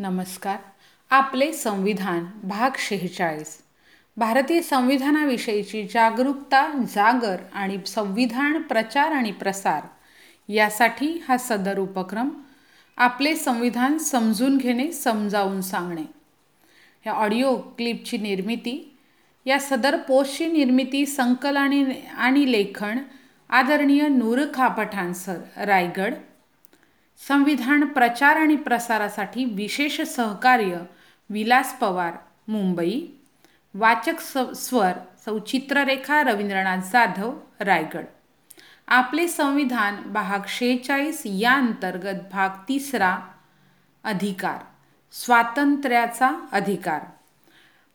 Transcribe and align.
नमस्कार. 0.00 0.56
आपले 1.10 1.52
संविधान 1.52 2.24
भाग 2.42 2.70
शेहेचाळीस. 2.78 3.56
भारतीय 4.16 4.60
संविधानाविषयीची 4.62 5.82
जागरूकता 5.84 6.66
जागर 6.94 7.36
आणि 7.52 7.78
संविधान 7.86 8.62
प्रचार 8.62 9.12
आणि 9.12 9.32
प्रसार 9.32 9.82
यासाठी 10.48 11.24
हा 11.28 11.36
सदर 11.36 11.78
उपक्रम 11.78 12.28
आपले 12.96 13.34
संविधान 13.36 13.98
समजून 13.98 14.56
घेणे 14.56 14.90
समजावून 14.92 15.60
सांगणे. 15.60 16.04
ह्या 17.02 17.12
ऑडिओ 17.12 17.56
क्लिपची 17.56 18.18
निर्मिती 18.18 18.98
या 19.46 19.58
सदर 19.60 19.96
पोस्टची 19.96 20.46
निर्मिती 20.46 21.06
संकलन 21.06 21.92
आणि 22.16 22.52
लेखन 22.52 22.98
आदरणीय 23.50 24.08
नूरखा 24.08 24.68
पठाण 24.68 25.12
सर 25.12 25.38
रायगड 25.56 26.14
संविधान 27.26 27.84
प्रचार 27.84 28.36
आणि 28.36 28.56
प्रसारासाठी 28.56 29.44
विशेष 29.44 30.00
सहकार्य 30.00 30.78
विलास 31.30 31.78
पवार 31.78 32.12
मुंबई. 32.48 33.00
वाचक 33.74 34.20
स 34.20 34.38
स्वर 34.56 34.92
सौचित्ररेखा 35.24 36.22
रवींद्रनाथ 36.22 36.78
जाधव 36.92 37.32
रायगड. 37.60 38.04
आपले 38.88 39.28
संविधान 39.28 39.96
भाग 40.12 40.46
शेहेचाळीस 40.48 41.22
या 41.24 41.52
अंतर्गत 41.52 42.20
भाग 42.32 42.48
तिसरा 42.68 43.16
अधिकार. 44.04 44.58
स्वातंत्र्याचा 45.12 46.30
अधिकार. 46.52 47.00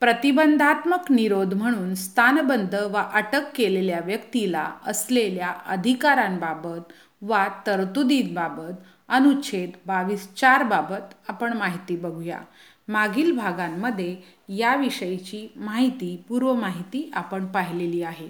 प्रतिबंधात्मक 0.00 1.10
निरोध 1.10 1.54
म्हणून 1.54 1.94
स्थानबंद 1.94 2.74
वा 2.74 3.02
अटक 3.12 3.42
केलेल्या 3.54 4.00
व्यक्तीला 4.04 4.70
असलेल्या 4.86 5.48
अधिकारांबाबत 5.66 6.92
वा 7.22 7.46
तरतुदींबाबत 7.66 8.72
अनुच्छेद 9.08 9.72
बावीस 9.86 10.28
चार 10.34 10.62
बाबत 10.62 11.14
आपण 11.28 11.52
माहिती 11.52 11.96
बघूया. 11.96 12.40
मागील 12.88 13.36
भागांमध्ये 13.36 14.16
याविषयीची 14.48 15.46
माहिती 15.56 16.16
पूर्व 16.28 16.54
माहिती 16.54 17.10
आपण 17.14 17.46
पाहिलेली 17.46 18.02
आहे. 18.02 18.28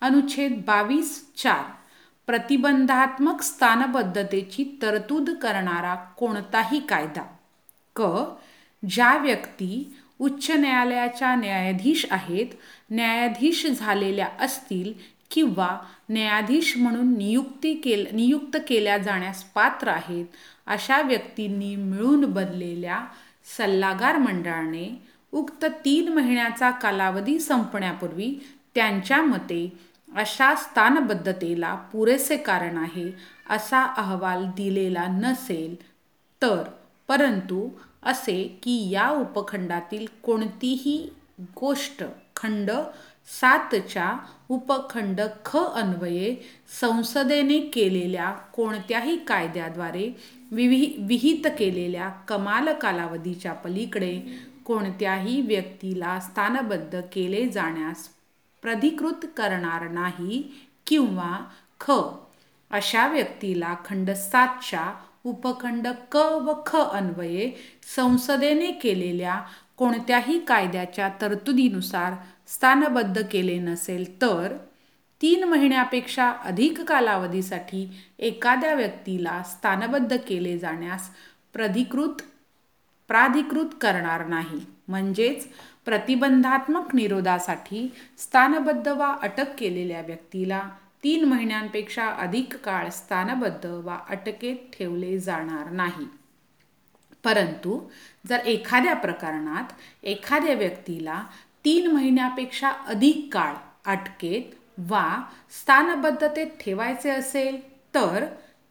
अनुच्छेद 0.00 0.62
बावीस 0.66 1.34
चार 1.36 1.64
प्रतिबंधात्मक 2.26 3.42
स्थानबद्धतेची 3.42 4.64
तरतूद 4.82 5.30
करणारा 5.30 5.94
कोणताही 5.94 6.80
कायदा. 6.80 7.22
क 7.96 8.02
ज्या 8.82 9.16
व्यक्ती 9.18 9.96
उच्च 10.18 10.50
न्यायालयाच्या 10.50 11.34
न्यायाधीश 11.34 12.06
आहेत 12.10 12.46
न्यायाधीश 12.90 13.66
झालेल्या 13.66 14.28
असतील 14.40 14.92
किंवा 15.32 15.78
न्यायाधीश 16.08 16.76
म्हणून 16.76 17.16
नियुक्ती 17.16 17.74
केल 17.74 18.06
नियुक्त 18.12 18.56
केल्या 18.68 18.98
जाण्यास 18.98 19.44
पात्र 19.44 19.88
आहेत 19.88 20.26
अशा 20.66 21.02
व्यक्तींनी 21.02 21.76
मिळून 21.76 22.24
बनलेल्या 22.24 23.00
सल्लागार 23.56 24.18
मंडळाने 24.18 25.02
उक्त 25.32 25.64
तीन 25.84 26.08
महिन्याचा 26.08 26.70
कालावधी 26.70 27.38
संपण्यापूर्वी 27.38 28.34
त्यांच्या 28.74 29.22
मते 29.22 29.72
अशा 30.16 30.54
स्थानबद्धतेला 30.54 31.74
पुरेसे 31.74 32.36
कारण 32.36 32.76
आहे 32.76 33.10
असा 33.50 33.84
अहवाल 33.84 34.44
दिलेला 34.44 35.06
नसेल 35.06 35.74
तर. 36.42 36.62
परंतु 37.08 37.68
असे 38.02 38.60
की 38.62 38.90
या 38.90 39.10
उपखंडातील 39.10 40.06
कोणतीही 40.22 41.12
गोष्ट 41.40 42.04
खंड 42.36 42.70
सातच्या 43.28 44.12
उपखंड 44.50 45.20
ख 45.44 45.56
अन्वये 45.74 46.34
संसदेने 46.80 47.58
केलेल्या 47.74 48.30
कोणत्याही 48.52 49.16
कायद्याद्वारे 49.18 50.08
विवि 50.50 50.86
विहित 50.98 51.46
केलेल्या 51.58 52.08
कमाल 52.28 52.72
कालावधीच्या 52.72 53.52
पलीकडे 53.54 54.18
कोणत्याही 54.64 55.40
व्यक्तीला 55.40 56.18
स्थानबद्ध 56.20 57.00
केले 57.12 57.46
जाण्यास 57.48 58.08
प्रधिकृत 58.62 59.26
करणार 59.36 59.88
नाही 59.88 60.42
किंवा 60.86 61.36
ख 61.80 61.90
अशा 62.70 63.06
व्यक्तीला 63.08 63.74
खंड 63.84 64.10
सातच्या 64.10 64.92
उपखंड 65.24 65.86
क 66.12 66.16
व 66.42 66.52
ख 66.66 66.76
अन्वये 66.92 67.50
संसदेने 67.96 68.70
केलेल्या 68.72 69.40
कोणत्याही 69.76 70.38
कायद्याच्या 70.38 71.08
तरतुदीनुसार 71.20 72.14
स्थानबद्ध 72.54 73.22
केले 73.30 73.58
नसेल 73.58 74.20
तर 74.22 74.56
तीन 75.20 75.44
महिन्यापेक्षा 75.44 76.28
अधिक 76.44 76.80
कालावधीसाठी 76.80 77.88
एखाद्या 78.18 78.74
व्यक्तीला 78.74 79.42
स्थानबद्ध 79.42 80.16
केले 80.16 80.58
जाण्यास 80.58 81.10
प्राधिकृत 81.52 82.22
प्राधिकृत 83.08 83.74
करणार 83.80 84.26
नाही. 84.26 84.60
म्हणजेच 84.88 85.46
प्रतिबंधात्मक 85.84 86.94
निरोधासाठी 86.94 87.92
स्थानबद्ध 88.18 88.88
वा 88.88 89.16
अटक 89.22 89.54
केलेल्या 89.58 90.00
व्यक्तीला 90.00 90.60
तीन 91.04 91.24
महिन्यांपेक्षा 91.24 92.06
अधिक 92.06 92.56
काळ 92.56 92.88
स्थानबद्ध 92.88 93.66
वा 93.66 93.98
अटकेत 94.08 94.56
ठेवले 94.72 95.18
जाणार 95.18 95.70
नाही. 95.70 96.06
परंतु 97.24 97.80
जर 98.28 98.36
एखाद्या 98.36 98.94
प्रकरणात 98.94 99.72
एखाद्या 100.02 100.54
व्यक्तीला 100.54 101.22
तीन 101.64 101.86
महिन्यापेक्षा 101.86 102.70
अधिक 102.86 103.28
काळ 103.32 103.54
अटकेत 103.84 104.54
वा 104.90 105.22
स्थानबद्धतेत 105.50 106.46
ठेवायचे 106.60 107.10
असेल 107.10 107.60
तर 107.94 108.24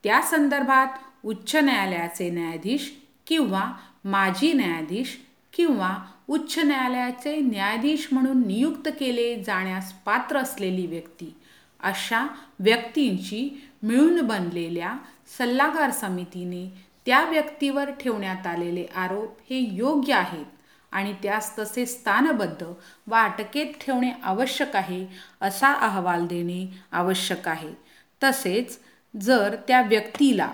त्या 0.04 0.22
संदर्भात 0.22 0.88
उच्च 1.24 1.56
न्यायालयाचे 1.56 2.30
न्यायाधीश 2.30 2.92
किंवा 3.28 3.72
माजी 4.04 4.54
न्यायाधीश 4.54 5.18
किंवा 5.54 5.98
उच्च 6.28 6.60
न्यायालयाचे 6.60 7.36
न्यायाधीश 7.36 8.08
म्हणून 8.12 8.48
नियुक्त 8.48 8.90
केले 9.00 9.36
जाण्यास 9.44 9.94
पात्र 9.94 10.38
असलेली 10.38 10.86
व्यक्ती 10.86 11.34
अशा 11.80 12.28
व्यक्तींची 12.60 13.50
मिळून 13.84 14.22
बनलेल्या 14.22 14.94
सल्लागार 15.38 15.92
समितीने 15.92 16.66
त्या 17.06 17.24
व्यक्तीवर 17.30 17.90
ठेवण्यात 17.90 18.48
आलेले 18.48 18.86
आरोप 18.96 19.38
हे 19.50 19.60
योग्य 19.76 20.14
आहेत. 20.14 20.46
आणि 20.92 21.14
त्यास 21.24 21.58
तसे 21.60 21.86
स्थानबद्ध 21.86 22.66
वा 23.08 23.24
अटकेत 23.24 23.74
ठेवणे 23.82 24.12
आवश्यक 24.24 24.76
आहे 24.76 25.06
असा 25.42 25.72
अहवाल 25.88 26.26
देणे 26.28 26.66
आवश्यक 26.92 27.48
आहे. 27.48 27.74
तसेच 28.22 28.78
जर 29.14 29.56
त्या 29.68 29.82
व्यक्तीला 29.82 30.50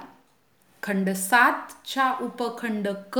खंड 0.83 1.09
सातच्या 1.09 2.11
उपखंड 2.21 2.87
क 3.13 3.19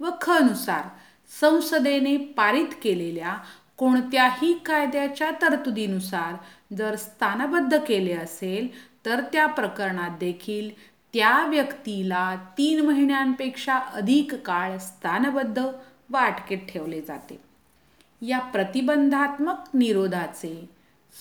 व 0.00 0.10
ख 0.22 0.30
नुसार 0.42 0.88
संसदेने 1.30 2.16
पारित 2.36 2.74
केलेल्या 2.82 3.36
कोणत्याही 3.78 4.52
कायद्याच्या 4.66 5.30
तरतुदीनुसार 5.42 6.34
जर 6.76 6.96
स्थानबद्ध 6.96 7.76
केले 7.86 8.12
असेल 8.12 8.68
तर 9.06 9.20
त्या 9.32 9.46
प्रकरणात 9.48 10.18
देखील 10.20 10.70
त्या 11.14 11.32
व्यक्तीला 11.46 12.34
तीन 12.58 12.80
महिन्यांपेक्षा 12.86 13.78
अधिक 13.94 14.34
काळ 14.44 14.76
स्थानबद्ध 14.78 15.62
व 16.10 16.16
अटकेत 16.16 16.58
ठेवले 16.68 17.00
जाते. 17.00 17.40
या 18.22 18.38
प्रतिबंधात्मक 18.38 19.68
निरोधाचे 19.74 20.68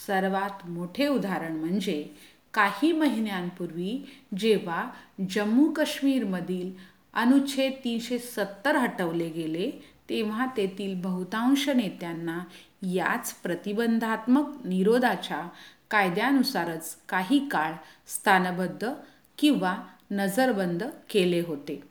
सर्वात 0.08 0.68
मोठे 0.70 1.08
उदाहरण 1.08 1.56
म्हणजे 1.56 2.16
काही 2.54 2.92
महिन्यांपूर्वी 2.92 4.06
जेव्हा 4.38 4.90
जम्मू 5.30 5.72
काश्मीरमधील 5.72 6.72
अनुच्छेद 7.14 7.74
तीनशे 7.84 8.20
सत्तर 8.20 8.76
हटवले 8.76 9.30
गेले 9.30 9.72
तेव्हा 10.10 10.46
तेथील 10.58 11.02
बहुतांश 11.02 11.70
नेत्यांना 11.70 12.40
याच 12.82 13.34
प्रतिबंधात्मक 13.34 14.66
निरोधाच्या 14.66 15.48
कायद्यानुसारच 15.92 16.96
काही 17.10 17.48
काळ 17.50 17.74
स्थानबद्ध 18.08 18.92
किंवा 19.38 19.78
नजरबंद 20.12 20.84
केले 21.10 21.42
होते. 21.42 21.82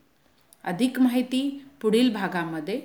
अधिक 0.65 1.01
माहिती 1.01 1.66
पुढील 1.81 2.13
भागामध्ये. 2.13 2.81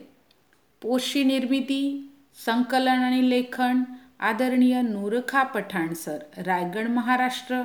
पोषी 0.82 1.24
निर्मिती 1.24 2.10
संकलन 2.46 3.04
आणि 3.04 3.30
लेखन 3.30 3.84
आदरणीय 4.20 4.82
नूरखा 4.82 5.44
पठाण 5.44 5.94
सर 5.94 6.18
रायगड 6.38 6.88
महाराष्ट्र. 6.90 7.62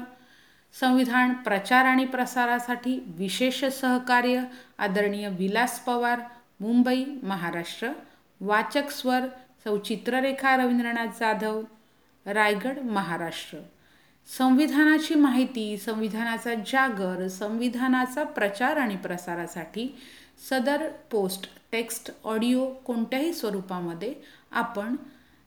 संविधान 0.81 1.33
प्रचार 1.33 1.85
आणि 1.85 2.05
प्रसारासाठी 2.05 3.05
विशेष 3.07 3.65
सहकार्य 3.65 4.45
आदरणीय 4.79 5.29
विलास 5.29 5.81
पवार 5.81 6.21
मुंबई 6.61 7.05
महाराष्ट्र. 7.23 7.89
वाचक 8.41 8.91
स्वर 8.91 9.21
सौ 9.65 9.79
चित्ररेखा 9.79 10.57
रवींद्रनाथ 10.57 11.07
जाधव 11.21 11.63
रायगड 12.27 12.79
महाराष्ट्र. 12.79 13.59
संविधानाची 14.29 15.15
माहिती 15.15 15.77
संविधानाचा 15.77 16.55
जागर 16.67 17.27
संविधानाचा 17.29 18.23
प्रचार 18.25 18.77
आणि 18.77 18.97
प्रसारासाठी 18.97 19.89
सदर 20.51 20.87
पोस्ट 21.11 21.49
टेक्स्ट 21.73 22.11
ऑडिओ 22.25 22.67
कोणत्याही 22.85 23.33
स्वरूपामध्ये 23.33 24.13
आपण 24.53 24.97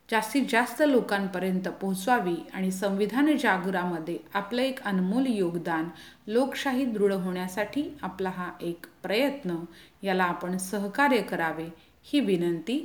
जास्तीत 0.10 0.45
जास्त 0.50 0.81
लोकांपर्यंत 0.88 1.68
पोहोचवावी 1.81 2.36
आणि 2.54 2.72
संविधान 2.72 3.38
जागरामध्ये 3.38 4.18
आपलं 4.33 4.62
एक 4.62 4.81
अनमोल 4.83 5.28
योगदान 5.28 5.88
लोकशाही 6.28 6.86
दृढ 6.86 7.13
होण्यासाठी 7.13 7.83
आपला 8.01 8.30
हा 8.30 8.50
एक 8.62 8.86
प्रयत्न 9.04 9.56
याला 10.04 10.24
आपण 10.24 10.57
सहकार्य 10.57 11.22
करावे 11.22 11.68
ही 12.04 12.19
विनंती. 12.19 12.80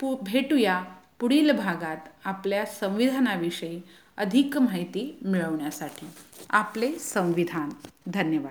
पु 0.00 0.14
भेटूया 0.22 0.82
पुढील 1.20 1.50
भागात 1.52 2.08
आपल्या 2.24 2.64
संविधानाविषयी. 2.66 3.80
अधिक 4.16 4.58
माहिती 4.58 5.18
मिळवण्यासाठी 5.24 6.06
आपले 6.50 6.98
संविधान. 6.98 7.68
धन्यवाद. 8.06 8.50